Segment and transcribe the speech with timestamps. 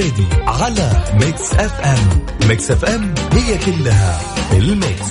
[0.00, 2.26] الفريدي على ميكس اف ام.
[2.48, 4.20] ميكس اف ام هي كلها
[4.52, 5.10] الميكس.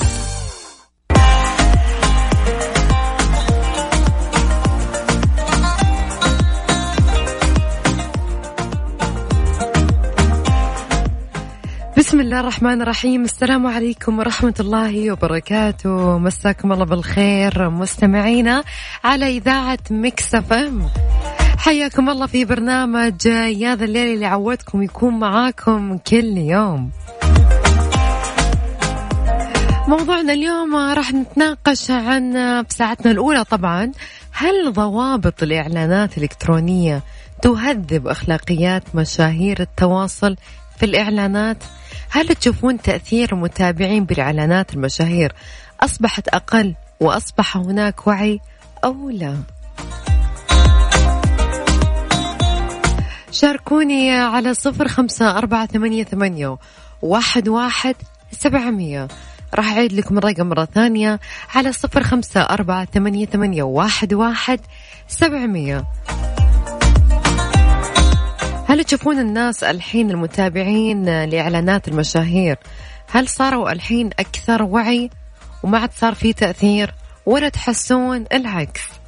[11.98, 13.24] بسم الله الرحمن الرحيم.
[13.24, 16.18] السلام عليكم ورحمة الله وبركاته.
[16.18, 17.70] مساكم الله بالخير.
[17.70, 18.64] مستمعينا
[19.04, 20.90] على إذاعة ميكس اف ام.
[21.60, 26.92] حياكم الله في برنامج يا ذا الليل اللي عودكم يكون معاكم كل يوم
[29.88, 32.34] موضوعنا اليوم راح نتناقش عن
[32.70, 33.92] بساعتنا الأولى طبعا
[34.32, 37.04] هل ضوابط الإعلانات الإلكترونية
[37.42, 40.36] تهذب أخلاقيات مشاهير التواصل
[40.78, 41.64] في الإعلانات؟
[42.10, 45.34] هل تشوفون تأثير المتابعين بالإعلانات المشاهير
[45.82, 48.40] أصبحت أقل وأصبح هناك وعي
[48.84, 49.36] أو لا؟
[53.32, 56.58] شاركوني على صفر خمسة أربعة ثمانية, ثمانية
[57.02, 57.96] واحد, واحد
[58.32, 59.08] سبعمية.
[59.56, 61.20] راح أعيد لكم الرقم مرة ثانية
[61.56, 64.60] على صفر خمسة أربعة ثمانية, ثمانية واحد, واحد
[65.08, 65.86] سبعمية.
[68.68, 72.58] هل تشوفون الناس الحين المتابعين لإعلانات المشاهير؟
[73.12, 75.10] هل صاروا الحين أكثر وعي
[75.64, 76.94] وما عاد صار في تأثير
[77.26, 78.99] ولا تحسون العكس؟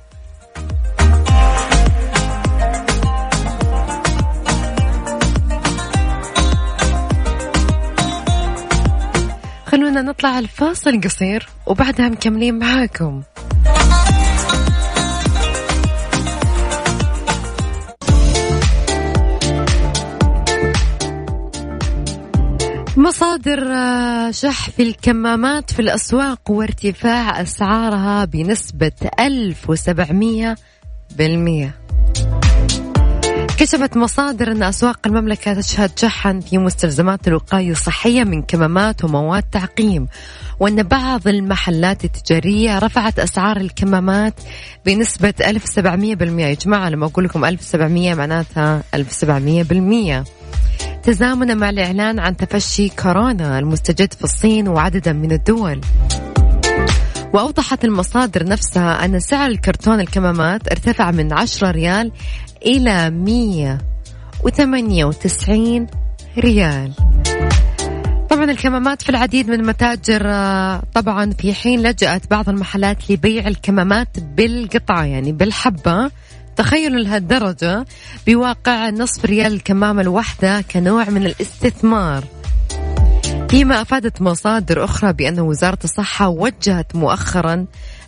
[9.71, 13.21] خلونا نطلع الفاصل قصير وبعدها مكملين معاكم.
[22.97, 30.55] مصادر آه، شح في الكمامات في الأسواق وارتفاع أسعارها بنسبة 1700
[31.17, 31.71] بالمئة
[33.61, 40.07] كشفت مصادر أن أسواق المملكة تشهد شحا في مستلزمات الوقاية الصحية من كمامات ومواد تعقيم
[40.59, 44.33] وأن بعض المحلات التجارية رفعت أسعار الكمامات
[44.85, 50.23] بنسبة 1700 بالمئة يا جماعة لما أقول لكم 1700 معناتها 1700 بالمئة
[51.03, 55.81] تزامنا مع الإعلان عن تفشي كورونا المستجد في الصين وعددا من الدول.
[57.33, 62.11] وأوضحت المصادر نفسها أن سعر الكرتون الكمامات ارتفع من 10 ريال
[62.65, 65.87] إلى 198
[66.37, 66.91] ريال.
[68.29, 74.07] طبعا الكمامات في العديد من المتاجر آه، طبعا في حين لجأت بعض المحلات لبيع الكمامات
[74.19, 76.11] بالقطعة يعني بالحبة.
[76.55, 77.85] تخيلوا لهالدرجة
[78.27, 82.23] بواقع نصف ريال الكمامة الواحدة كنوع من الاستثمار.
[83.51, 87.65] فيما أفادت مصادر أخرى بأن وزارة الصحة وجهت مؤخرا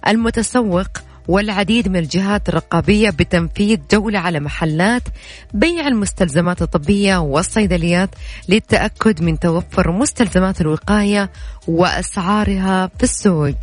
[0.08, 0.88] المتسوق
[1.28, 5.04] والعديد من الجهات الرقابية بتنفيذ جولة على محلات
[5.54, 8.10] بيع المستلزمات الطبية والصيدليات
[8.50, 11.32] للتأكد من توفر مستلزمات الوقاية
[11.68, 13.56] وأسعارها في السوق.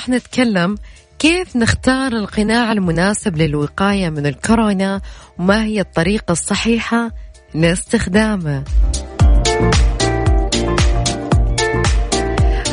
[0.00, 0.76] راح نتكلم
[1.18, 5.00] كيف نختار القناع المناسب للوقاية من الكورونا
[5.38, 7.10] وما هي الطريقة الصحيحة
[7.54, 8.64] لاستخدامه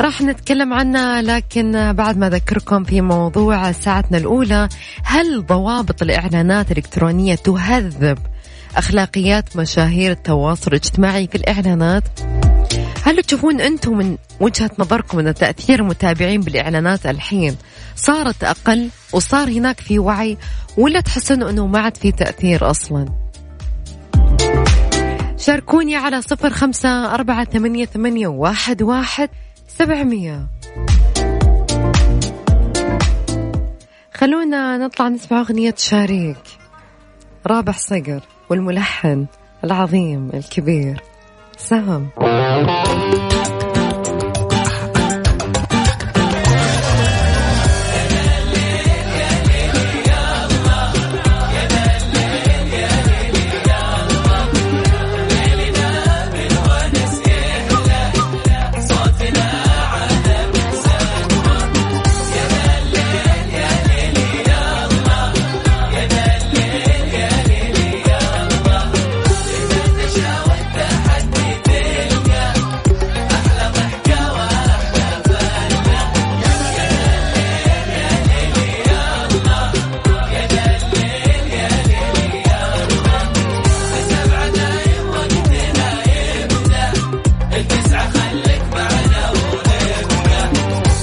[0.00, 4.68] راح نتكلم عنها لكن بعد ما أذكركم في موضوع ساعتنا الأولى
[5.04, 8.18] هل ضوابط الإعلانات الإلكترونية تهذب
[8.76, 12.04] أخلاقيات مشاهير التواصل الاجتماعي في الإعلانات؟
[13.08, 17.56] هل تشوفون أنتم من وجهة نظركم أن تأثير المتابعين بالإعلانات الحين
[17.96, 20.36] صارت أقل وصار هناك في وعي
[20.76, 23.08] ولا تحسون أنه ما عاد في تأثير أصلا؟
[25.36, 29.28] شاركوني على صفر خمسة أربعة ثمانية, ثمانية واحد, واحد
[29.78, 30.46] سبعمية.
[34.14, 36.42] خلونا نطلع نسمع أغنية شاريك
[37.46, 38.20] رابح صقر
[38.50, 39.26] والملحن
[39.64, 41.02] العظيم الكبير.
[41.58, 42.12] سام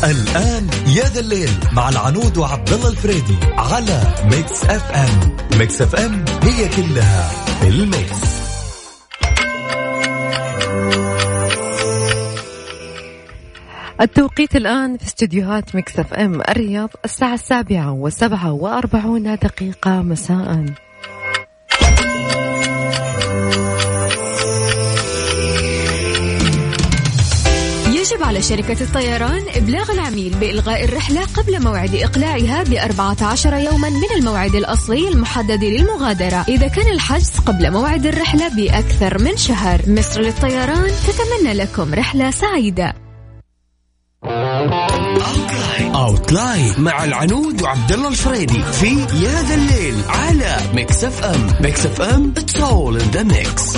[0.05, 5.95] الآن يا ذا الليل مع العنود وعبد الله الفريدي على ميكس اف ام ميكس اف
[5.95, 7.31] ام هي كلها
[7.63, 8.35] الميكس.
[14.01, 20.84] التوقيت الآن في استديوهات ميكس اف ام الرياض الساعة السابعة وسبعة وأربعون دقيقة مساءً.
[28.25, 34.55] على شركة الطيران إبلاغ العميل بإلغاء الرحلة قبل موعد إقلاعها بأربعة عشر يوما من الموعد
[34.55, 36.45] الأصلي المحدد للمغادرة.
[36.47, 39.81] إذا كان الحجز قبل موعد الرحلة بأكثر من شهر.
[39.87, 42.93] مصر للطيران تتمنى لكم رحلة سعيدة.
[45.95, 51.47] أون لاين مع العنود وعبد الله الفريدي في يا ذا الليل على ميكس اف ام
[51.61, 53.77] ميكس اف ام it's all in the mix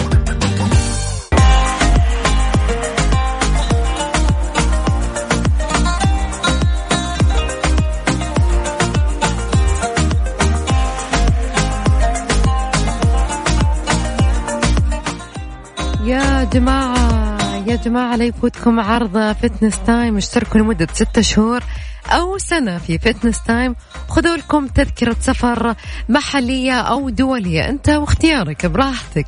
[16.57, 17.37] جماعة
[17.67, 21.63] يا جماعة لا يفوتكم عرض فتنس تايم اشتركوا لمدة ستة شهور
[22.07, 23.75] أو سنة في فتنس تايم
[24.07, 25.75] خذوا لكم تذكرة سفر
[26.09, 29.27] محلية أو دولية أنت واختيارك براحتك.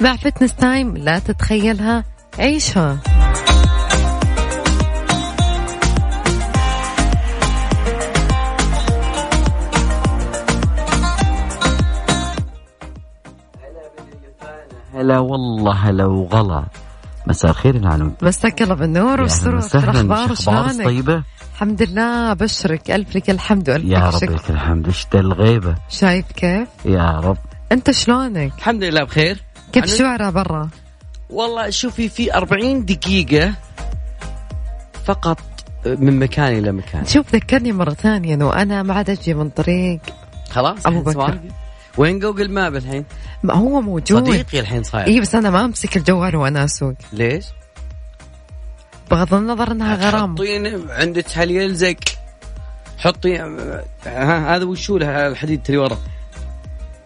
[0.00, 2.04] مع فتنس تايم لا تتخيلها
[2.38, 2.98] عيشها.
[15.00, 16.64] هلا والله هلا وغلا
[17.26, 21.22] مساء الخير يا العنود مساك الله بالنور والسرور أخبار شلونك؟ طيبة
[21.54, 24.86] الحمد لله ابشرك ألف لك الحمد وألف يا رب لك الحمد.
[24.86, 27.36] إيش ده الغيبة شايف كيف؟ يا رب.
[27.72, 29.42] أنت شلونك؟ الحمد لله بخير.
[29.72, 30.68] كيف أنا- برا؟
[31.30, 33.54] والله شوفي في 40 دقيقة
[35.04, 35.38] فقط
[35.86, 40.00] من مكان إلى مكان شوف ذكرني مرة ثانية إنه أنا ما عاد أجي من طريق
[40.50, 41.38] خلاص أبو بكر.
[41.98, 43.04] وين جوجل ماب الحين؟
[43.42, 44.28] ما هو موجود.
[44.28, 45.06] صديقي الحين صاير.
[45.06, 46.94] اي بس أنا ما أمسك الجوال وأنا أسوق.
[47.12, 47.44] ليش؟
[49.10, 50.34] بغض النظر إنها غرام.
[50.34, 51.96] حطين عندك هل يلزق
[52.98, 53.38] حطي
[54.06, 55.98] ها هذا وشو الحديد اللي ورا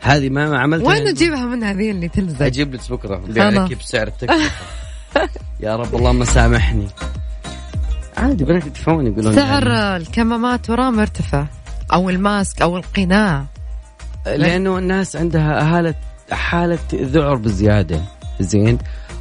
[0.00, 0.88] هذه ما عملتها.
[0.88, 3.22] وين اجيبها من هذه اللي تلزق؟ أجيب لك بكرة.
[3.26, 4.50] لك بسعر التكلفه
[5.60, 6.88] يا رب اللهم سامحني.
[8.16, 9.96] عادي بنات يدفعون يقولون سعر يعني.
[9.96, 11.46] الكمامات وراه مرتفع
[11.92, 13.44] أو الماسك أو القناع.
[14.26, 15.94] لأنه الناس عندها حاله
[16.32, 18.00] حالة ذعر بزيادة.
[18.40, 18.78] زين؟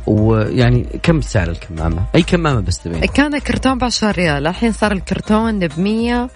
[0.07, 4.47] ويعني كم سعر الكمامة؟ أي كمامة بس تبين؟ كان الكرتون ب 10 ريال.
[4.47, 6.29] الحين صار الكرتون ب 100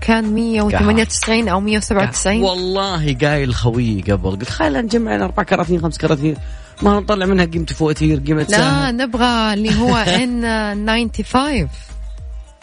[0.00, 4.30] كان 198 أو 197 والله قايل خويي قبل.
[4.30, 6.36] قلت خلينا نجمع لنا أربع كراتين خمس كراتين.
[6.82, 9.00] ما نطلع منها قيمة فواتير قيمة لا سهم.
[9.02, 11.68] نبغى اللي هو ان 95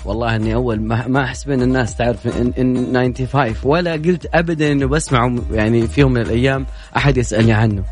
[0.05, 2.75] والله إني أول ما ما احسب ان الناس تعرف ان, إن
[3.15, 6.65] 95 ولا قلت ابدا إنه بسمع يعني في يوم من الأيام
[6.98, 7.84] أحد يسألني عنه.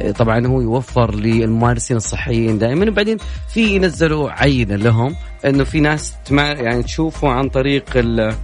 [0.00, 2.88] إيه، طبعا هو يوفر للممارسين الصحيين دائما.
[2.88, 3.16] وبعدين
[3.54, 8.34] في نزلوا عينة لهم إنه في ناس يعني تشوفوا عن طريق ال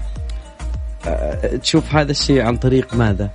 [1.06, 3.30] آه، تشوف هذا الشيء عن طريق ماذا؟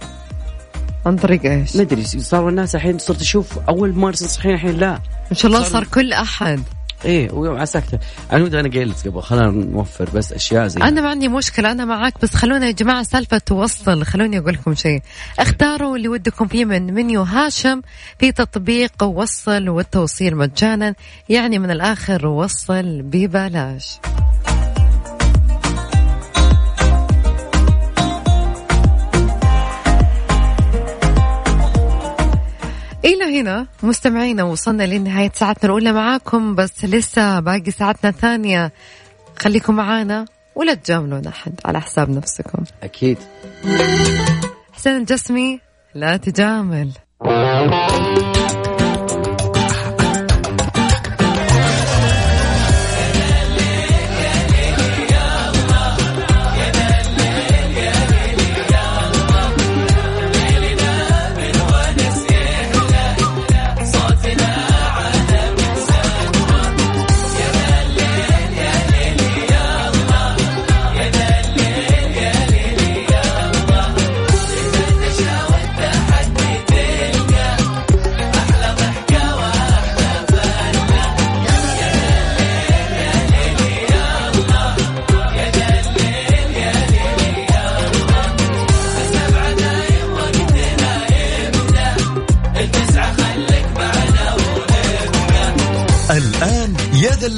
[1.05, 5.00] عن طريق إيش؟ ما أدري صاروا الناس الحين صرت أشوف أول ممارسين صحيين الحين لا.
[5.31, 6.62] إن شاء الله صار- صار كل أحد.
[7.06, 7.65] إيه ويوم
[8.32, 11.86] عنود أنا قايل لك قبل خلينا نوفر بس أشياء زي أنا ما عندي مشكلة أنا
[11.86, 14.06] معاك بس خلونا يا جماعة سالفة توصل.
[14.06, 15.01] خلوني أقول لكم شيء.
[15.39, 17.82] اختاروا اللي ودكم فيه من منيو هاشم
[18.20, 20.96] في تطبيق وصل والتوصيل مجانا
[21.29, 24.00] يعني من الآخر وصل ببلاش.
[33.39, 38.72] هنا مستمعينا وصلنا لنهاية ساعتنا الأولى معاكم بس لسه باقي ساعتنا الثانية.
[39.39, 42.63] خليكم معانا ولا تجاملون أحد على حساب نفسكم.
[42.84, 43.17] أكيد.
[44.74, 45.60] حسين الجسمي
[45.96, 46.91] لا تجامل.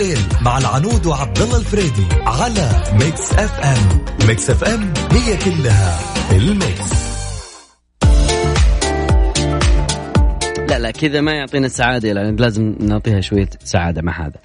[0.02, 6.00] الليل مع العنود وعبد الله الفريدي على ميكس اف ام ميكس اف ام هي كلها
[6.32, 6.92] الميكس.
[10.70, 14.40] لا لا كذا ما يعطينا السعادة لأن لازم نعطيها شوية سعادة مع هذا.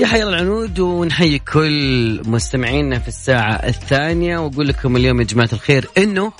[0.00, 5.88] يا حي العنود ونحيي كل مستمعينا في الساعة الثانية وأقول لكم اليوم يا جماعة الخير
[5.98, 6.32] إنه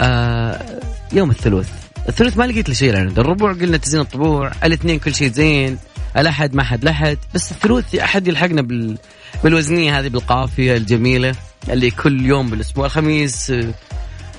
[0.00, 0.80] آه
[1.12, 1.81] يوم الثلاث.
[2.08, 5.78] الثلاث ما لقيت له شيء العنود الربوع قلنا تزين الطبوع الاثنين كل شيء زين
[6.16, 8.98] الأحد ما حد لحد بس الثلاث أحد يلحقنا بال
[9.44, 11.34] بالوزنية هذه بالقافية الجميلة
[11.68, 13.74] اللي كل يوم بالأسبوع الخميس آه،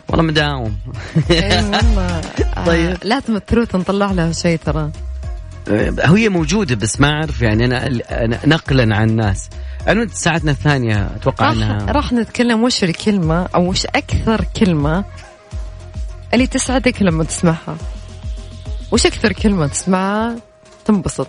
[0.10, 0.78] والله مداوم.
[1.32, 2.02] اي والله.
[2.58, 2.98] آه، طيب.
[3.04, 4.92] لازم الثلوث نطلع لها شيء ترى.
[6.04, 9.50] هي موجودة بس ما أعرف يعني أنا, أنا نقلا عن الناس.
[9.88, 15.06] أنا ساعتنا الثانية أتوقع راح, أنها راح نتكلم وش الكلمة أو وش أكثر كلمة
[16.34, 17.78] اللي تسعدك لما تسمعها.
[18.92, 20.36] وش أكثر كلمة تسمعها؟
[20.86, 21.28] تنبسط.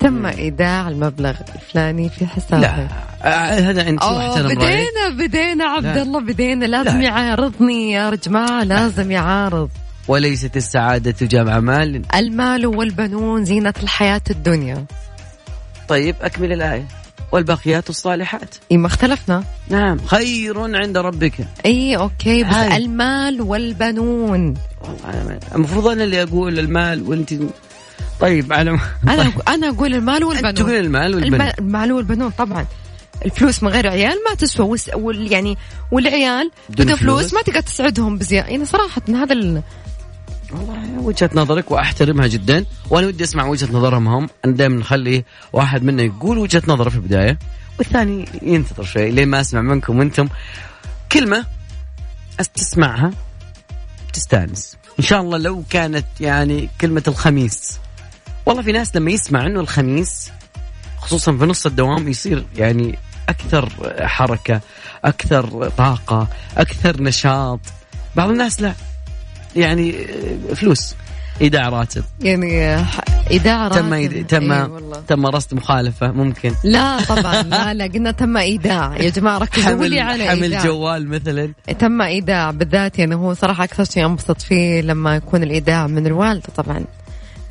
[0.00, 2.62] تم إيداع المبلغ الفلاني في حسابك.
[2.62, 2.88] لا
[3.22, 4.58] آه، هذا واحترم رأيك.
[4.58, 5.96] بدينا بدينا عبد.
[5.96, 6.64] الله بدينا.
[6.64, 7.04] لازم لا.
[7.04, 9.70] يعارضني يا جماعة لازم يعارض.
[10.08, 12.02] وليست السعادة جمع مال.
[12.14, 14.84] المال والبنون زينة الحياة الدنيا.
[15.88, 16.86] طيب أكمل الآية.
[17.34, 18.54] والباقيات الصالحات.
[18.70, 19.44] إيه ما اختلفنا.
[19.68, 19.98] نعم.
[20.06, 21.32] خير عند ربك.
[21.66, 22.76] أي أوكي بس هاي.
[22.76, 24.54] المال والبنون.
[24.82, 27.34] والله المفروض أنا اللي أقول المال وأنت
[28.20, 30.54] طيب على أنا أنا أقول المال والبنون.
[30.54, 31.40] تقول المال والبنون.
[31.40, 32.66] الم- المال والبنون طبعا.
[33.24, 34.90] الفلوس من غير عيال ما تسوى وس...
[34.94, 35.32] وال...
[35.32, 35.56] يعني
[35.92, 39.62] والعيال بدون فلوس فلوس؟ ما تقدر تسعدهم بزيادة يعني صراحة هذا ال...
[40.54, 44.28] والله وجهة نظرك وأحترمها جدا وأنا ودي أسمع وجهة نظرهم هم.
[44.44, 47.38] أنا دائما نخلي واحد منا يقول وجهة نظره في البداية
[47.78, 50.28] والثاني ينتظر شوي لين ما أسمع منكم أنتم
[51.12, 51.46] كلمة
[52.42, 53.10] أس- تسمعها
[54.12, 54.76] تستانس.
[54.98, 57.78] إن شاء الله لو كانت يعني كلمة الخميس.
[58.46, 60.30] والله في ناس لما يسمع إنه الخميس
[60.98, 63.68] خصوصا في نص الدوام يصير يعني أكثر
[64.06, 64.60] حركة
[65.04, 67.60] أكثر طاقة أكثر نشاط.
[68.16, 68.74] بعض الناس لا.
[69.56, 69.92] يعني
[70.54, 70.94] فلوس.
[71.40, 72.04] ايداع راتب.
[72.20, 72.76] يعني
[73.30, 74.22] إيداع تم راتب.
[74.22, 75.02] إيد- تم والله.
[75.08, 76.54] تم رصد مخالفة ممكن.
[76.64, 77.42] لا طبعا.
[77.42, 78.96] لا لا قلنا تم إيداع.
[78.96, 81.52] يا جماعة ركزوا لي على حمل إيداع جوال مثلا.
[81.78, 82.98] تم إيداع بالذات.
[82.98, 86.84] يعني هو صراحة أكثر شيء أنبسط فيه لما يكون الإيداع من الوالده طبعا.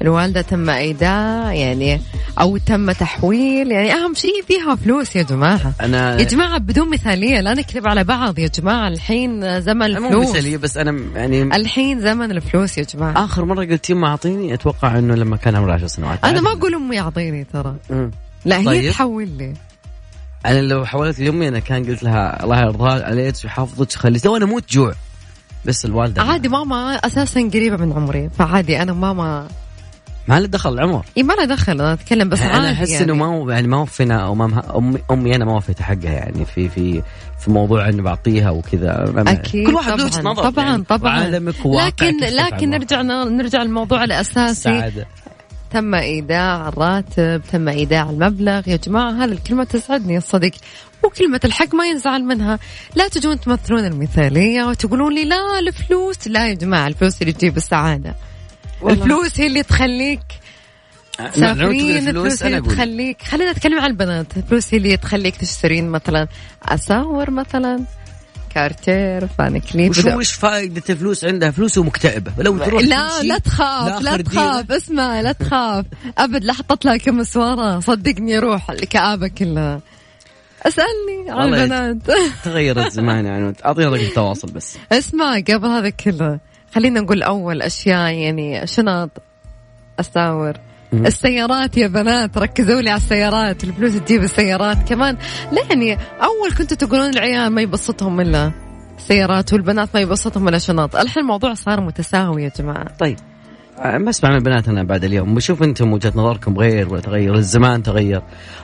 [0.04, 2.02] الوالدة تم إيداع يعني
[2.40, 5.74] أو تم تحويل يعني أهم شيء فيها فلوس يا جماعة.
[5.82, 10.30] أنا يا جماعة بدون مثالية لا نكذب على بعض يا جماعة الحين زمن مو الفلوس.
[10.30, 13.26] مثالية بس أنا يعني الحين زمن الفلوس يا جماعة.
[13.26, 16.26] آخر مرة قلت يوم أعطيني أتوقع إنه لما كان عمره 10 سنوات.
[16.26, 17.76] أنا ما أقول أمي أعطيني ترى.
[18.46, 18.92] لا هي طيب.
[18.92, 19.54] تحول لي.
[20.46, 24.46] أنا لو حولت لامي أنا كان قلت لها الله يرضى عليك ويحفظك خلي تو أنا
[24.46, 24.94] موت جوع
[25.66, 29.48] بس الوالدة عادي ماما أساسا قريبة من عمري فعادي أنا وماما
[30.27, 31.06] ما له دخل العمر.
[31.18, 33.06] إيه ما له دخل أتكلم بس أنا أحس يعني.
[33.06, 36.46] انه ما هو يعني ما وفينا أو ما امي أمي أنا ما وفيت حقها يعني.
[36.46, 37.03] في في
[37.39, 39.13] في موضوع اني بعطيها وكذا.
[39.27, 40.84] أكيد كل واحد له وجهة نظر طبعا يعني.
[40.84, 42.70] طبعا وعالمك لكن لكن.
[42.70, 44.70] نرجع نرجع الموضوع الأساسي.
[44.70, 45.08] السعاده
[45.72, 48.62] تم إيداع الراتب تم إيداع المبلغ.
[48.68, 50.51] يا جماعة هذه الكلمة تسعدني يا صديق
[51.03, 52.60] وكلمة الحق ما ينزعل منها.
[52.96, 56.27] لا تجون تمثلون المثالية وتقولون لي لا الفلوس.
[56.27, 58.15] لا يا جماعة الفلوس اللي تجيب السعادة.
[58.90, 60.20] الفلوس هي اللي تخليك
[61.18, 63.22] تقول تسافرين الفلوس هي اللي تخليك.
[63.22, 64.38] خلينا نتكلم عن البنات.
[64.38, 66.28] الفلوس هي اللي تخليك تشترين مثلا
[66.66, 67.80] اساور مثلا
[68.56, 72.32] كارتير فان كليف وش وش فائدة الفلوس عندها؟ فلوس ومكتئبة.
[72.38, 74.72] لو تروح لا لا تخاف لا لآخر تخاف.
[74.72, 75.86] اسمع لا تخاف.
[76.18, 79.82] أبد لا حطت لها كم سواره صدقني روح الكآبه كلها.
[80.62, 81.98] اسألني عن البنات.
[82.44, 84.78] تغيرت زمان يعني اعطينا رقم التواصل بس.
[84.92, 86.40] اسمع قبل هذا كله.
[86.74, 89.10] خلينا نقول أول أشياء يعني شنط
[90.00, 90.53] اساور
[90.94, 91.06] مم.
[91.06, 94.89] السيارات يا بنات ركزوا لي على السيارات الفلوس تجيب السيارات.
[94.89, 95.18] كمان
[95.51, 98.51] لا يعني أول كنتوا تقولون العيال ما يبسطهم إلا
[98.98, 100.96] السيارات والبنات ما يبسطهم إلا شنط.
[100.96, 102.88] الحين الموضوع صار متساوي يا جماعة.
[103.00, 103.18] طيب.
[103.80, 105.36] آه، ما أسمع من البنات أنا بعد اليوم.
[105.36, 108.22] بشوف أنتم وجهة نظركم غير ولا تغير الزمان تغير.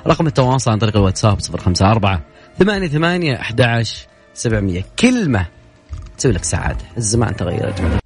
[0.08, 2.20] رقم التواصل عن طريق الواتساب 054
[2.60, 5.46] ثمانية ثمانية 11 700 كلمة
[6.20, 8.00] تسوي لك سعادة الزمان تغير يا جماعة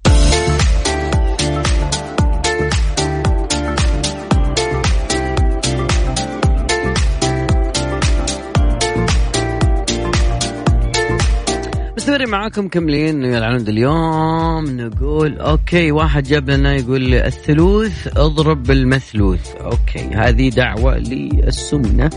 [11.96, 14.64] مستمرين معاكم كملين يا العنود اليوم.
[14.80, 19.56] نقول أوكي واحد جاب لنا يقول الثلوث اضرب بالمثلوث.
[19.56, 22.10] أوكي هذه دعوة للسمنة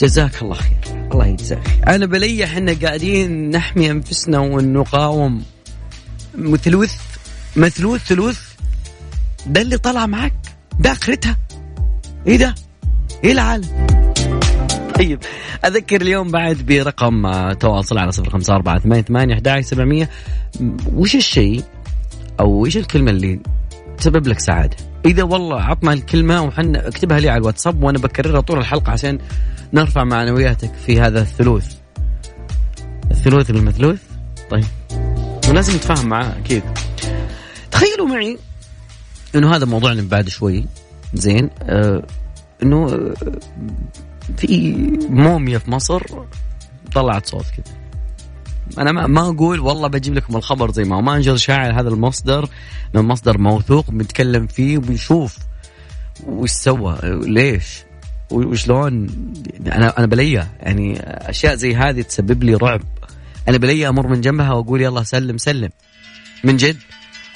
[0.00, 0.95] جزاك الله خير.
[1.12, 5.42] الله يجزاك أنا بلي إحنا قاعدين نحمي أنفسنا ونقاوم.
[6.34, 6.96] مثلوث
[7.56, 8.40] مثلوث ثلوث
[9.46, 10.34] ده اللي طلع معك
[10.78, 11.36] ده آخرتها.
[12.26, 12.54] إيه ده؟
[13.24, 13.86] إيه العالم
[14.98, 15.18] طيب
[15.64, 20.10] أذكر اليوم بعد برقم آه، تواصل على صفر خمسة أربعة ثمانية ثمانية أحد سبعمية.
[20.94, 21.62] وش الشيء
[22.40, 23.40] أو وش الكلمة اللي
[23.98, 28.58] تسبب لك سعادة؟ إذا والله عطنا الكلمة وحنا اكتبها لي على الواتساب وأنا بكررها طول
[28.58, 29.18] الحلقة عشان
[29.72, 31.74] نرفع معنوياتك في هذا الثلوث.
[33.10, 34.00] الثلوث المثلوث
[34.50, 34.64] طيب.
[35.48, 36.62] ولازم نتفاهم معاه أكيد.
[37.70, 38.38] تخيلوا معي
[39.34, 40.64] إنه هذا موضوعنا بعد شوي.
[41.14, 41.50] زين.
[41.62, 42.02] آه
[42.62, 43.14] إنه آه،
[44.36, 44.72] في
[45.10, 46.02] موميا في مصر
[46.94, 47.74] طلعت صوت كذا
[48.78, 51.00] أنا ما, ما أقول والله بجيب لكم الخبر زي ما هو.
[51.02, 52.48] ما انشر شاعر هذا المصدر
[52.94, 55.36] من مصدر موثوق بنتكلم فيه وبنشوف
[56.26, 57.84] وش سوى ليش
[58.30, 59.06] وشلون.
[59.66, 62.82] أنا أنا بليا يعني أشياء زي هذه تسبب لي رعب.
[63.48, 65.70] أنا بليا أمر من جنبها وأقول يلا سلم سلم.
[66.44, 66.76] من جد.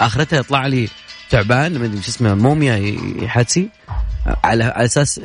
[0.01, 0.89] آخرتها يطلع لي
[1.31, 2.77] تعبان أدري شو اسمه موميا
[3.23, 3.69] يحدسي
[4.45, 5.21] على أساس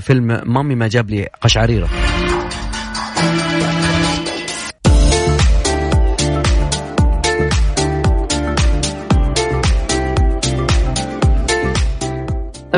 [0.00, 1.88] فيلم مامي ما جاب لي قشعريرة.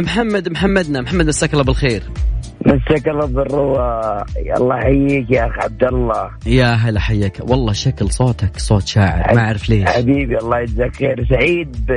[0.00, 1.00] محمد محمدنا.
[1.00, 2.02] محمد مساك الله بالخير.
[2.66, 4.24] مساك الله بالروى
[4.56, 7.38] الله يحييك يا اخ عبد الله يا هلا حياك.
[7.40, 9.34] والله شكل صوتك صوت شاعر.
[9.34, 9.88] ما أعرف ليش.
[9.88, 11.26] حبيبي الله يجزاك خير.
[11.30, 11.90] سعيد ب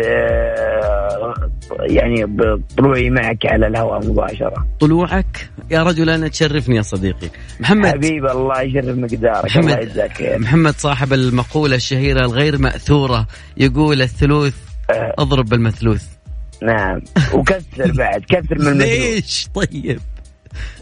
[1.90, 4.68] يعني بطلوعي معك على الهواء مباشرة.
[4.80, 7.30] طلوعك؟ يا رجل أنا تشرفني يا صديقي.
[7.60, 7.88] محمد.
[7.88, 9.46] حبيبي الله يشرف مقدارك.
[9.46, 10.40] محمد الله يجزاك خير.
[10.40, 14.56] محمد صاحب المقولة الشهيرة الغير مأثورة يقول الثلوث
[14.90, 15.14] أه.
[15.20, 16.19] أضرب بالمثلوث.
[16.64, 17.02] نعم.
[17.34, 20.00] وكسر بعد كسر من المثلوث ليش؟ طيب.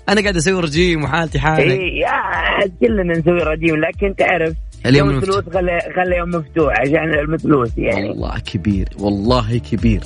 [0.10, 1.80] أنا قاعد أسوي رجيم وحالتي حالك.
[1.80, 2.06] اي
[2.82, 4.54] كلنا نسوي رجيم لكن تعرف
[4.86, 8.10] اليوم يوم الثلوث خلي خلي يوم مفتوح عشان المثلوث يعني.
[8.10, 10.02] والله كبير والله كبير.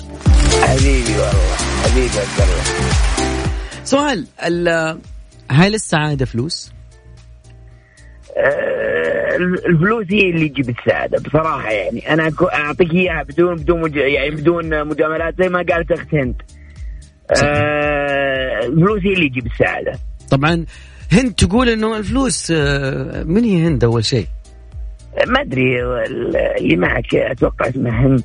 [0.64, 2.64] حبيبي والله حبيبي عبد الله.
[3.84, 5.00] سؤال ال-
[5.52, 6.72] هل السعادة فلوس؟
[8.38, 9.01] آه،
[9.43, 12.13] الفلوس هي اللي تجيب السعادة بصراحة يعني.
[12.13, 13.95] أنا أعطيك إياها بدون بدون مج...
[13.95, 16.41] يعني بدون مجاملات زي ما قالت اخت هند
[17.43, 19.91] آه، الفلوس هي اللي تجيب السعادة.
[20.30, 20.65] طبعا
[21.12, 24.27] هند تقول إنه الفلوس آه، من هي هند أول شيء؟
[25.27, 25.84] ما أدري
[26.60, 28.21] اللي معك أتوقع اسمها هند.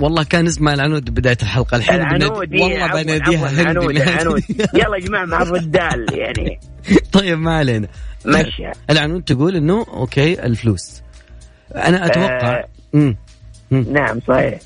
[0.00, 1.76] والله كان اسمها العنود بداية الحلقة.
[1.76, 4.18] الحين العنود بنادي- والله بناديها هند عنود بالنهاية.
[4.20, 4.42] عنود
[4.74, 6.60] يلا يا جماعة مع الرجال يعني.
[7.12, 7.88] طيب ما علينا.
[8.26, 11.02] مشى العنود تقول إنه أوكي الفلوس.
[11.76, 12.64] أنا أتوقع آه.
[12.92, 13.16] مم.
[13.70, 13.86] مم.
[13.92, 14.58] نعم صحيح.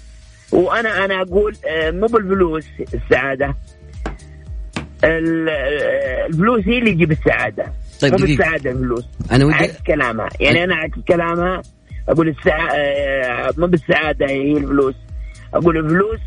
[0.52, 2.64] وأنا أنا أقول آه، مو بالفلوس
[2.94, 3.54] السعادة.
[5.04, 7.72] ال- آه، الفلوس هي اللي تجيب السعادة.
[8.00, 8.18] طيب مو.
[8.18, 9.04] بالسعادة الفلوس.
[9.32, 10.28] أنا ودي عكس كلامها.
[10.40, 11.62] يعني أنا عكس كلامها.
[12.08, 14.94] أقول السعاده مو بالسعادة هي الفلوس.
[15.54, 16.20] أقول الفلوس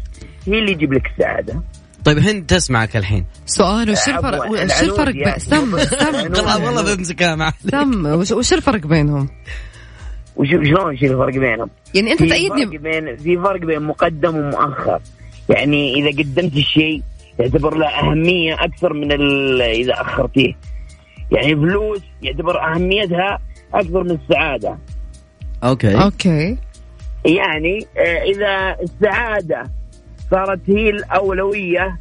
[0.47, 1.61] هي اللي تجيب لك السعادة.
[2.07, 3.25] طيب هند تسمعك الحين.
[3.45, 5.39] سؤال وش الفرق؟ عفواً، وش الفرق أخي.
[5.39, 6.35] سم سم.
[6.35, 6.63] العنود.
[6.65, 8.05] والله بمسكها معك سم.
[8.05, 9.29] وش وش الفرق بينهم؟
[10.35, 14.35] وش شلون شو الفرق بينهم؟ يعني أنت في تأيدني فرق بين في فرق بين مقدم
[14.37, 14.99] ومؤخر.
[15.49, 17.01] يعني إذا قدمت الشيء
[17.39, 20.53] يعتبر له أهمية أكثر من ال- إذا أخرتيه.
[21.31, 23.39] يعني فلوس يعتبر أهميتها
[23.73, 24.77] أكثر من السعادة.
[25.63, 26.03] أوكي.
[26.03, 26.57] أوكي.
[27.25, 29.63] يعني آه، إذا السعادة
[30.31, 31.99] صارت هي الأولوية.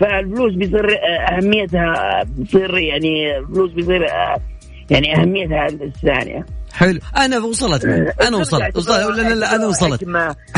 [0.00, 4.40] فالفلوس بيصير آه، أهميتها بتصير يعني الفلوس بيصير آه،
[4.90, 6.46] يعني أهميتها الثانية.
[6.72, 7.00] حلو.
[7.16, 7.84] أنا وصلت.
[7.84, 8.76] أنا وصلت.
[8.76, 8.88] وصلت.
[9.16, 10.02] لا لا لا أنا وصلت.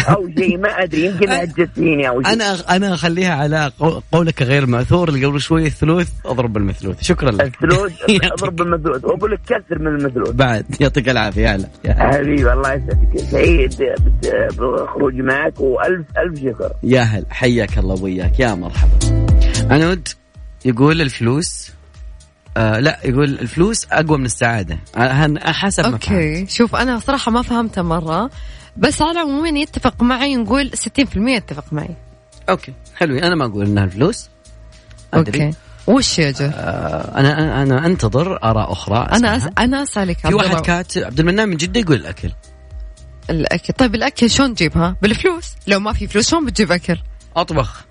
[0.08, 2.32] أو شيء ما أدري يمكن هجتيني أو شيء.
[2.32, 7.02] أنا أنا أخليها على قو- قولك غير مأثور اللي قبل شوي الثلوث أضرب بالمثلوث.
[7.02, 7.40] شكرا لك.
[7.54, 7.92] الثلوث.
[8.32, 9.04] أضرب بالمثلوث.
[9.04, 10.30] واقول لك كثر من المثلوث.
[10.30, 10.64] بعد.
[10.80, 11.54] يعطيك العافية.
[11.54, 11.68] هلا.
[11.88, 13.18] حبيبي الله يسعدك.
[13.30, 13.74] سعيد
[14.58, 16.72] بخروجي معك وألف ألف شكر.
[16.82, 17.24] يا هلا.
[17.30, 19.26] حياك الله وياك يا مرحبا.
[19.70, 20.08] عنود
[20.64, 21.70] يقول الفلوس
[22.56, 25.92] آه لا يقول الفلوس أقوى من السعادة آه، هن- حسب ما.
[25.92, 28.30] أوكي شوف أنا صراحة ما فهمتها مرة
[28.76, 31.96] بس على العموم يتفق معي نقول 60% يتفق معي
[32.48, 34.28] أوكي حلو أنا ما أقول إنها الفلوس
[35.14, 35.44] أدري.
[35.46, 39.36] أوكي وش يا جه؟ آه أنا أنا أنا أنتظر آراء أخرى أنا أسمعها.
[39.36, 39.48] أس...
[39.58, 42.30] أنا أسألك في واحد كاتب عبد المنان من جدة يقول الأكل
[43.30, 46.96] الأكل طيب الأكل شلون تجيبها؟ بالفلوس لو ما في فلوس شلون بتجيب أكل؟
[47.36, 47.84] أطبخ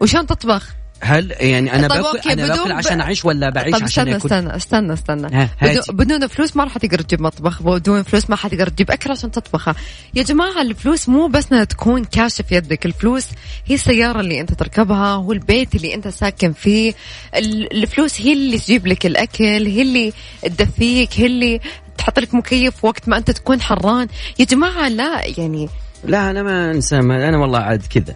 [0.00, 0.74] وشلون تطبخ؟
[1.04, 4.16] هل يعني أنا طيب باكل أنا باكل عشان أعيش ولا بعيش طيب عشان استنى
[4.56, 4.92] استنى استنى
[5.26, 5.48] استنى.
[5.60, 5.80] هاتي.
[5.92, 9.30] بدون, بدون فلوس ما راح تقدر تجيب مطبخ بدون فلوس ما حتقدر تجيب أكل عشان
[9.30, 9.74] تطبخها
[10.14, 13.26] يا جماعة الفلوس مو بس إنها تكون كاش في يدك الفلوس
[13.66, 16.94] هي السيارة اللي أنت تركبها هو البيت اللي أنت ساكن فيه.
[17.36, 20.12] ال- الفلوس هي اللي تجيب لك الأكل هي اللي
[20.42, 21.60] تدفيك هي اللي
[21.98, 24.08] تحط لك مكيف وقت ما أنت تكون حران.
[24.38, 25.68] يا جماعة لا يعني
[26.04, 28.14] لا أنا ما أنسى ما أنا والله عاد كذا.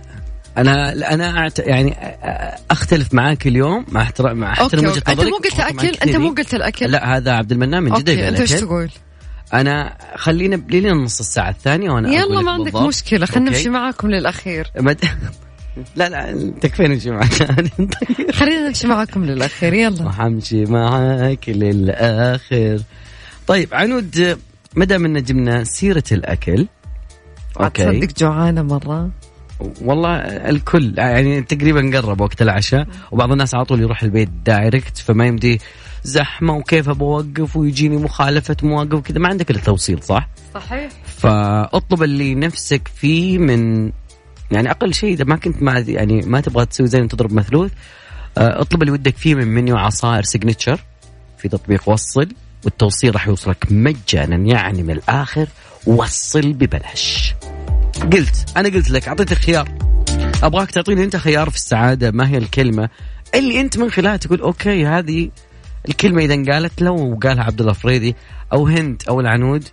[0.58, 1.58] أنا أنا أعت...
[1.58, 1.96] يعني
[2.70, 5.10] أختلف معاك اليوم مع احترام مع احترام وجهه أوكي.
[5.10, 5.30] أنت نظرك.
[5.30, 6.16] مو قلت طبعاً اكل أنت.
[6.16, 8.66] مو قلت الأكل؟ لا هذا عبد المنان من جده يبيع أنت إيش الأكل.
[8.66, 8.90] تقول؟
[9.54, 12.88] أنا خلينا لين نص الساعة الثانية وأنا يلا ما عندك بالضبط.
[12.88, 14.70] مشكلة خلينا؟ نمشي معاكم للأخير.
[14.80, 15.04] مد...
[15.96, 20.02] لا لا تكفين نمشي معك طيب خلينا نمشي معاكم للأخير يلا.
[20.06, 22.80] وحمشي معاك للاخر
[23.46, 24.38] طيب عنود
[24.74, 26.66] ما دام أن جبنا سيرة الأكل.
[27.60, 27.84] أوكي.
[27.84, 29.10] تصدق جوعانة مرة.
[29.80, 35.26] والله الكل يعني تقريبا قرب وقت العشاء وبعض الناس على طول يروح البيت direct فما
[35.26, 35.60] يمدي
[36.04, 39.18] زحمة وكيف بوقف ويجيني مخالفة مواقف وكذا.
[39.18, 40.88] ما عندك إلا توصيل صح؟ صحيح.
[41.06, 43.92] فاطلب اللي نفسك فيه من
[44.50, 47.72] يعني أقل شيء إذا ما كنت ما يعني ما تبغى تسوي زي تضرب مثلوث
[48.38, 50.80] آه، اطلب اللي ودك فيه من منيو عصائر سيجنتشر
[51.38, 52.28] في تطبيق وصل
[52.64, 55.48] والتوصيل راح يوصلك مجانا يعني من الآخر
[55.86, 57.34] وصل ببلاش.
[58.02, 59.68] قلت أنا قلت لك اعطيتك خيار.
[60.42, 62.88] أبغاك تعطيني أنت خيار في السعادة ما هي الكلمة.
[63.34, 65.30] اللي أنت من خلالها تقول أوكي هذه
[65.88, 68.16] الكلمة إذا انقالت لو قالها عبد الله فريدي
[68.52, 69.64] أو هند أو العنود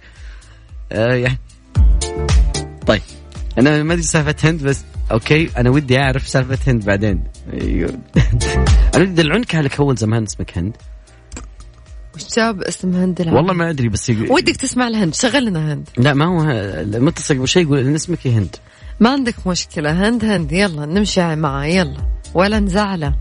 [0.92, 1.40] آه يعني
[2.88, 3.02] طيب
[3.58, 7.24] أنا ما أدري سالفة هند بس أوكي أنا ودي أعرف سالفة هند بعدين.
[7.54, 8.00] أيوه.
[8.96, 10.78] أنا ودي العنكه لك اول زمان اسمك هند.
[12.16, 15.74] وش جاب اسم هند العالم؟ والله ما أدري بس يقول ودك تسمع الهند شغل لنا
[15.74, 15.90] هند.
[15.98, 16.52] لا ما هو
[16.82, 18.56] المتصل بشيء يقول إن اسمك هند.
[19.00, 22.10] ما عندك مشكلة هند هند يلا نمشي معاه يلا.
[22.34, 23.16] ولا نزعله.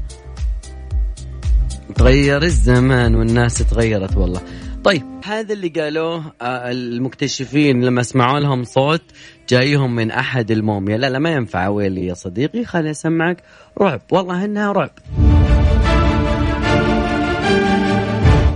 [1.94, 4.40] تغير الزمان والناس تغيرت والله.
[4.84, 9.02] طيب هذا اللي قالوه آه، المكتشفين لما سمعوا لهم صوت
[9.48, 10.96] جايهم من أحد الموميا.
[10.96, 13.42] لا لا ما ينفع ويلي يا صديقي خليني أسمعك.
[13.80, 14.90] رعب والله إنها رعب.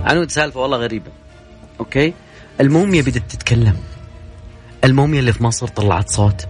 [0.05, 1.11] عنود سالفة والله غريبة.
[1.79, 2.13] أوكي؟
[2.61, 3.77] الموميا بدت تتكلم.
[4.83, 6.47] الموميا اللي في مصر طلعت صوت.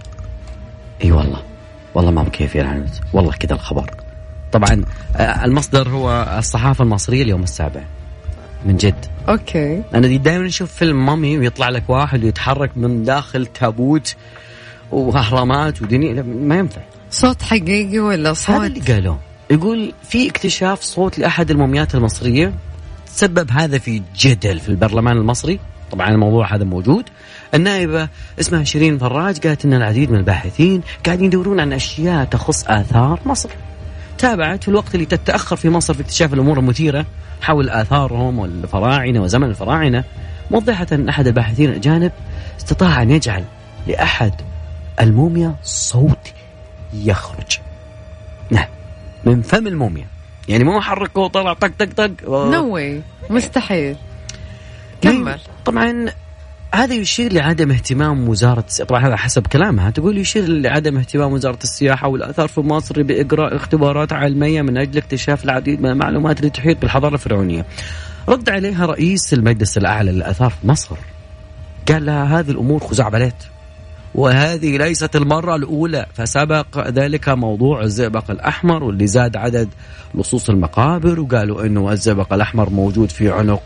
[1.04, 1.42] إي والله.
[1.94, 2.90] والله ما بكيف يا عنود.
[3.12, 3.90] والله كذا الخبر.
[4.52, 4.84] طبعا
[5.16, 7.82] آه، المصدر هو الصحافة المصرية اليوم السابع.
[8.66, 9.06] من جد.
[9.28, 9.82] أوكي.
[9.94, 14.14] أنا دائما أشوف فيلم Mummy ويطلع لك واحد ويتحرك من داخل تابوت
[14.90, 16.22] وأهرامات ودنيا.
[16.22, 16.80] ما ينفع.
[17.10, 19.18] صوت حقيقي ولا هذا صوت؟ اللي قالوه
[19.50, 22.52] يقول في اكتشاف صوت لأحد الموميات المصرية.
[23.16, 25.60] تسبب هذا في جدل في البرلمان المصري.
[25.92, 27.04] طبعا الموضوع هذا موجود.
[27.54, 28.08] النائبة
[28.40, 33.50] اسمها شيرين فراج قالت إن العديد من الباحثين قاعدين يدورون عن أشياء تخص آثار مصر.
[34.18, 37.06] تابعت في الوقت اللي تتأخر في مصر في اكتشاف الأمور المثيرة
[37.42, 40.04] حول آثارهم والفراعنة وزمن الفراعنة.
[40.50, 42.12] موضحة أن أحد الباحثين الاجانب
[42.58, 43.44] استطاع أن يجعل
[43.86, 44.32] لأحد
[45.00, 46.32] الموميا صوت
[46.94, 47.58] يخرج.
[48.50, 48.68] نعم
[49.24, 50.06] من فم الموميا.
[50.50, 52.10] يعني مو حركه وطلع طق طق طق.
[52.28, 53.96] no way مستحيل.
[55.02, 55.40] كمل.
[55.64, 56.06] طبعا
[56.74, 59.90] هذا يشير لعدم اهتمام وزارة طبعا هذا حسب كلامها.
[59.90, 65.44] تقول يشير لعدم اهتمام وزارة السياحة والآثار في مصر بإجراء اختبارات علمية من أجل اكتشاف
[65.44, 67.66] العديد من المعلومات اللي تحيط بالحضارة الفرعونية.
[68.28, 70.96] رد عليها رئيس المجلس الأعلى للآثار في مصر.
[71.88, 73.44] قال لها هذه الأمور خزعبلات.
[74.14, 76.06] وهذه ليست المرة الأولى.
[76.14, 79.68] فسبق ذلك موضوع الزئبق الأحمر واللي زاد عدد
[80.14, 83.62] لصوص المقابر وقالوا أنه الزئبق الأحمر موجود في عنق.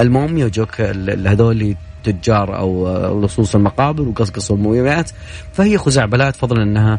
[0.00, 5.10] الموميا وجوك ال- هذول تجار أو لصوص المقابر وقصقصوا المومياوات
[5.52, 6.98] فهي خزعبلات فضلا أنها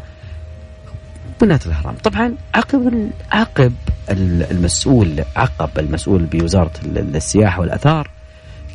[1.40, 3.72] بنات الأهرام طبعا عقب عقب
[4.10, 8.10] ال- المسؤول عقب المسؤول بوزارة ال- السياحة والأثار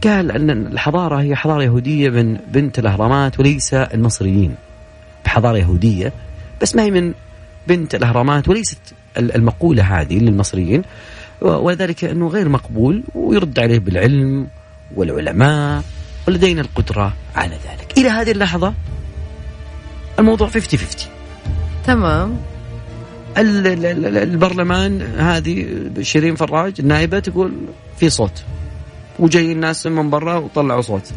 [0.04, 4.56] قال أن الحضارة هي حضارة يهودية من بنت الأهرامات وليس المصريين.
[5.26, 6.14] بحضارة يهودية
[6.62, 7.14] بس ما هي من
[7.68, 8.80] بنت الأهرامات وليست
[9.18, 10.82] ال- المقولة هذه للمصريين.
[11.42, 14.48] ولذلك أنه غير مقبول ويرد عليه بالعلم
[14.96, 15.84] والعلماء
[16.28, 17.98] ولدينا القدرة على ذلك.
[17.98, 18.74] إلى هذه اللحظة
[20.20, 21.12] الموضوع 50 50
[21.86, 22.38] تمام.
[23.38, 25.66] ال- ال- ال- البرلمان هذه
[26.02, 27.52] شيرين فراج النائبة تقول
[27.98, 28.44] في صوت.
[29.20, 31.12] وجاي الناس من برا وطلعوا صوت.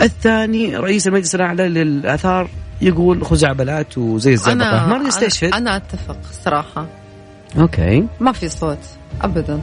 [0.00, 2.48] الثاني رئيس المجلس الأعلى للآثار
[2.80, 6.86] يقول خزعبلات وزي الزبقة ما أنا يستشهد؟ أنا أنا أتفق صراحة.
[7.58, 8.06] أوكي.
[8.20, 8.78] ما في صوت
[9.22, 9.60] ابدا.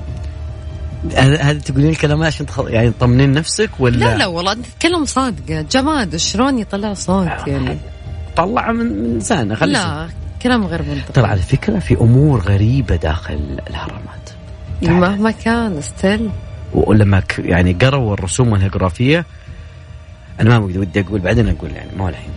[1.15, 2.59] هذا هذا تقولين الكلام عشان تخ...
[2.67, 7.77] يعني تطمنين نفسك ولا؟ لا لا والله أنت تتكلم صادقه جماد شلون يطلع صوت يعني؟
[8.35, 10.09] طلع من من لسانه خلي لا
[10.41, 11.13] كلام غير منطقي.
[11.13, 14.29] ترى على فكرة في أمور غريبة داخل الأهرامات
[14.81, 16.29] مهما كان ستيل.
[16.73, 19.25] ولما يعني قروا الرسوم الهيروغليفية
[20.39, 22.31] أنا ما ودي أقول بعدين أقول يعني مو الحين.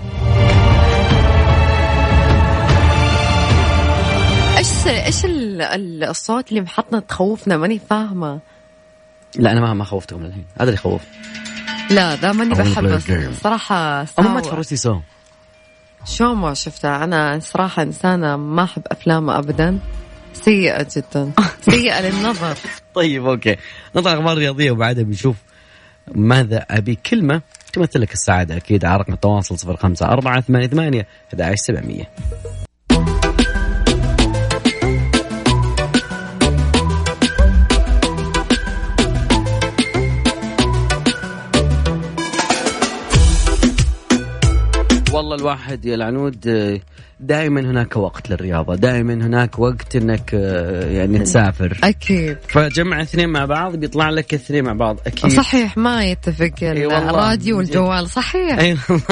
[4.58, 8.40] إيش إيش ال- ال- الصوت اللي محطنا تخوفنا؟ ماني فاهمة.
[9.36, 11.00] لا أنا ما ما خوفتكم الحين هذا اللي خوف
[11.90, 13.42] لا ذا ماني game.
[13.42, 14.40] صراحة ما.
[14.40, 15.00] تفرجتي سو
[16.04, 19.78] شو ما شفتها أنا صراحة إنسانة ما أحب أفلامه ابدا.
[20.34, 21.32] سيئة جدا.
[21.70, 22.56] سيئة للنظر.
[22.94, 23.56] طيب أوكي.
[23.96, 25.36] نطلع أخبار رياضية وبعدها بنشوف
[26.14, 26.94] ماذا أبي.
[26.94, 27.42] كلمة
[27.72, 28.84] تمثل لك السعادة أكيد.
[28.84, 32.04] على رقم التواصل 05 4 8 8 11 700
[45.14, 46.46] والله الواحد يا العنود
[47.20, 51.78] دائما هناك وقت للرياضة دائما هناك وقت إنك آه، يعني تسافر.
[51.84, 52.38] أكيد.
[52.48, 55.30] فجمع اثنين مع بعض بيطلع لك اثنين مع بعض أكيد.
[55.30, 56.52] صحيح ما يتفق.
[56.62, 58.58] الراديو والجوال صحيح.
[58.58, 59.04] إي والله.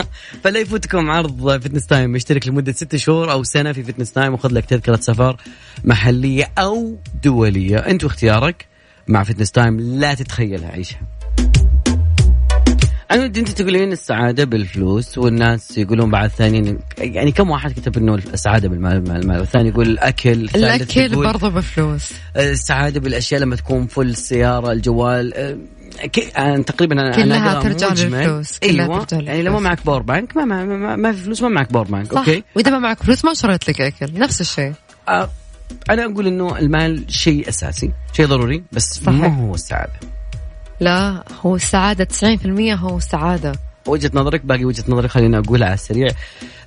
[0.45, 4.53] فلا يفوتكم عرض فتنس تايم اشترك لمدة ست شهور أو سنة في فتنس تايم وخذ
[4.53, 5.37] لك تذكرة سفر
[5.85, 7.79] محلية أو دولية.
[7.79, 8.67] أنت واختيارك
[9.09, 11.01] مع فتنس تايم لا تتخيلها عيشها.
[13.13, 18.69] أنا أنت تقولين السعادة بالفلوس والناس يقولون بعد ثانيين يعني كم واحد كتب إنه السعادة
[18.69, 24.73] بالمال المال, المال والثاني يقول الأكل الأكل برضه بفلوس السعادة بالأشياء لما تكون فل السيارة
[24.73, 25.59] الجوال أه،
[26.39, 27.93] أنا تقريبا أنا كلها ترجع.
[27.93, 29.05] للفلوس، كلها أيوه.
[29.05, 29.63] ترجع يعني لو ما للفلوس.
[29.63, 32.19] معك power bank ما, ما, ما, ما في فلوس ما معك power bank صح.
[32.19, 34.73] أوكي؟ وإذا ما معك فلوس ما شريت لك أكل نفس الشيء.
[35.09, 35.31] آه
[35.91, 39.09] أنا أقول إنه المال شيء أساسي شيء ضروري بس صحيح.
[39.21, 40.12] ما هو السعادة.
[40.81, 43.53] لا هو السعادة 90% هو السعاده
[43.87, 46.09] وجهة نظرك باقي وجهة نظري خليني أقولها على السريع.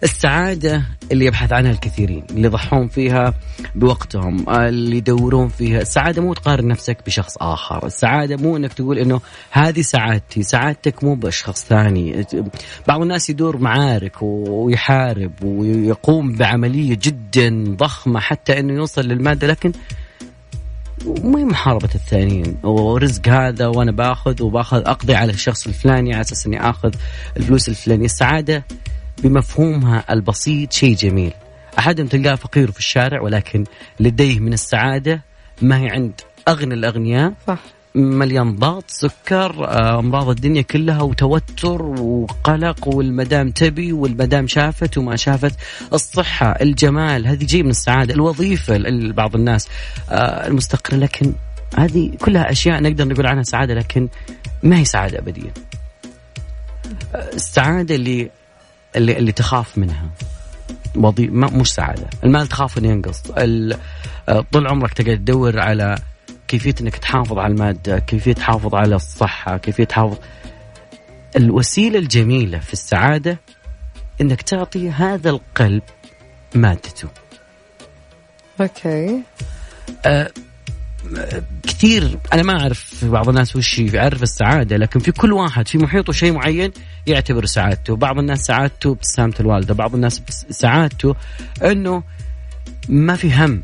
[0.04, 3.34] السعادة اللي يبحث عنها الكثيرين اللي يضحون فيها
[3.76, 5.82] بوقتهم اللي يدورون فيها.
[5.82, 7.86] السعادة مو تقارن نفسك بشخص آخر.
[7.86, 12.26] السعادة مو إنك تقول إنه هذه سعادتي سعادتك مو بشخص ثاني.
[12.88, 19.72] بعض الناس يدور معارك ويحارب ويقوم بعملية جدا ضخمة حتى إنه يوصل للمادة لكن
[21.06, 22.58] مو هي محاربة الثانيين.
[22.64, 26.96] ورزق هذا وأنا باخذ وباخذ أقضي على الشخص الفلاني على أساس إني آخذ
[27.38, 28.06] الفلوس الفلانية.
[28.06, 28.64] السعادة
[29.24, 31.34] بمفهومها البسيط شيء جميل.
[31.80, 33.64] أحدهم تلقاه فقير في الشارع ولكن
[34.00, 35.22] لديه من السعادة
[35.62, 37.34] ما هي عند أغنى الأغنياء.
[37.48, 37.60] صح.
[37.96, 45.56] مليان ضغط سكر آه، أمراض الدنيا كلها وتوتر وقلق والمدام تبي والمدام شافت وما شافت.
[45.94, 49.68] الصحة الجمال هذه جاي من السعادة الوظيفة لبعض الناس
[50.10, 50.96] آه، المستقرة.
[50.96, 51.34] لكن
[51.78, 54.10] هذه كلها أشياء نقدر نقول عنها سعادة لكن
[54.64, 55.54] ما هي سعادة ابديه
[57.16, 58.30] آه، السعادة اللي
[58.96, 60.10] اللي, اللي تخاف منها.
[60.96, 62.08] وظيفة مش سعادة.
[62.24, 63.22] المال تخاف إنه ينقص.
[64.52, 65.98] طول عمرك تقعد تدور على
[66.48, 70.18] كيفيه إنك تحافظ على المادة، كيفيه تحافظ على الصحة، كيفيه تحافظ؟
[71.38, 73.40] الوسيلة الجميلة في السعادة
[74.22, 75.84] إنك تعطي هذا القلب
[76.56, 77.08] مادته.
[78.62, 79.22] أوكي.
[80.06, 80.32] أه
[81.64, 86.14] كثير أنا ما أعرف بعض الناس وش يعرف السعادة لكن في كل واحد في محيطه
[86.14, 86.72] شيء معين
[87.08, 91.16] يعتبر سعادته، بعض الناس سعادته ابتسامه الوالدة، بعض الناس سعادته
[91.64, 92.04] إنه
[92.90, 93.64] ما في هم.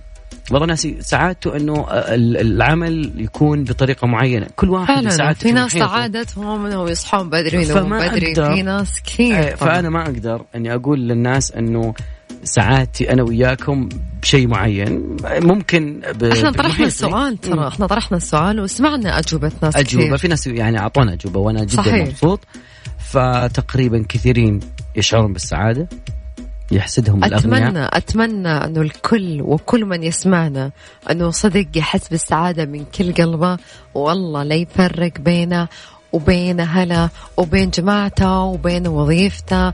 [0.52, 5.72] بعض الناس سعادته إنه ال- العمل يكون بطريقة معينة كل واحد سعادته في ناس.
[5.72, 9.56] سعادتهم إنهم يصحون بدري وينامون بدري في ناس كثير إيه،.
[9.56, 11.94] فأنا ما أقدر إني أقول للناس إنه
[12.44, 13.90] سعادتي أنا وياكم
[14.22, 16.24] بشيء معين ممكن ب...
[16.24, 16.84] إحنا طرحنا بمحيطي.
[16.88, 17.38] السؤال.
[17.38, 21.64] ترى إحنا طرحنا السؤال وسمعنا أجوبة ناس أجوبة كثير في ناس يعني أعطونا أجوبة وأنا
[21.64, 22.08] جدا صحيح.
[22.08, 22.40] مبسوط
[23.00, 24.60] فتقريبا كثيرين
[24.96, 25.88] يشعرون بالسعادة
[26.72, 27.68] يحسدهم الأغنياء.
[27.68, 30.72] أتمنى أتمنى أنه الكل وكل من يسمعنا
[31.12, 33.58] أنه صدق يحس بالسعادة من كل قلبه.
[33.94, 35.68] والله لا يفرق بينه
[36.12, 39.74] وبين هلا وبين جماعته وبين وظيفته.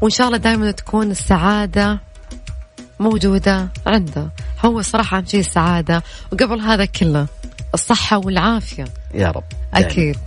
[0.00, 2.00] وإن شاء الله دائما تكون السعادة
[3.00, 4.28] موجودة عنده.
[4.64, 6.02] هو صراحة أهم شيء السعادة.
[6.32, 7.26] وقبل هذا كله
[7.74, 8.84] الصحة والعافية.
[9.14, 9.44] يا رب.
[9.72, 9.88] دائماً.
[9.88, 10.18] أكيد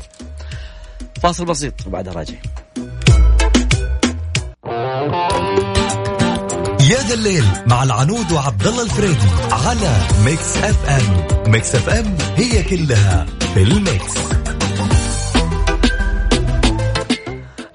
[1.22, 2.36] فاصل بسيط وبعدها راجع
[6.92, 11.52] يا ذا الليل مع العنود وعبد الله الفريدي على Mix FM.
[11.52, 14.18] Mix FM هي كلها في ال Mix.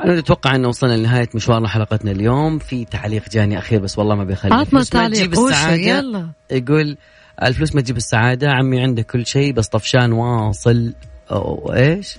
[0.05, 2.59] أنا أتوقع أن وصلنا لنهاية مشوارنا حلقتنا اليوم.
[2.59, 4.55] في تعليق جاني أخير بس والله ما بيخلي.
[4.55, 5.39] عطنا تعليق.
[5.71, 6.29] يلا.
[6.51, 6.97] يقول
[7.43, 8.51] الفلوس ما تجيب السعادة.
[8.51, 10.95] عمي عنده كل شيء بس طفشان واصل.
[11.31, 12.19] أو إيش؟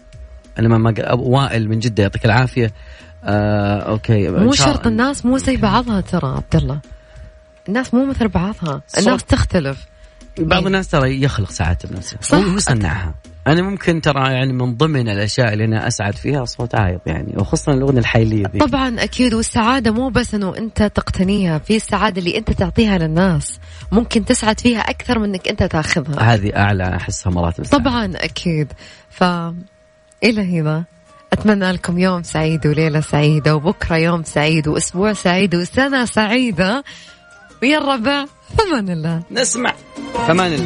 [0.59, 2.73] أنا ما ما وائل من جدة يعطيك العافية.
[3.23, 4.29] آه أوكي.
[4.29, 6.79] مو شرط الناس مو زي بعضها ترى عبد الله.
[7.67, 8.81] الناس مو مثل بعضها.
[8.97, 9.23] الناس.
[9.23, 9.85] تختلف.
[10.39, 12.17] بعض الناس ترى يخلق سعادته بنفسه.
[12.21, 12.37] صح.
[12.37, 13.15] هو يصنعها
[13.47, 17.73] أنا ممكن ترى يعني من ضمن الأشياء اللي أنا أسعد فيها صوت عايض يعني وخصوصا
[17.73, 22.51] الأغنية الحيلية ذي طبعا أكيد والسعادة مو بس إنه أنت تقتنيها في السعادة اللي أنت
[22.51, 23.59] تعطيها للناس.
[23.91, 26.33] ممكن تسعد فيها أكثر من إنك أنت تاخذها.
[26.33, 27.83] هذه أعلى أحسها مراتب السعادة.
[27.83, 28.73] طبعا أكيد.
[29.09, 29.23] ف
[30.23, 30.85] إلى هنا.
[31.33, 36.83] أتمنى لكم يوم سعيد وليلة سعيدة وبكرة يوم سعيد وأسبوع سعيد وسنة سعيدة.
[37.61, 38.25] ويا الربع
[38.57, 39.23] فمان الله.
[39.31, 39.73] نسمع.
[40.27, 40.65] كمان الله.